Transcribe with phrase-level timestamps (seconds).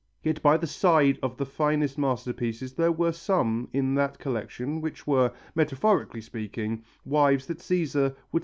[0.23, 5.05] Yet by the side of the finest masterpieces there were some in that collection which
[5.05, 8.39] were, metaphorically speaking, wives that Cæsar would certainly have repudiated.